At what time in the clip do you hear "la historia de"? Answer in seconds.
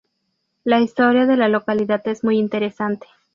0.63-1.37